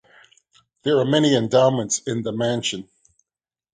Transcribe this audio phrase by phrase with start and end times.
[0.81, 2.89] There are many endowments in the mansion.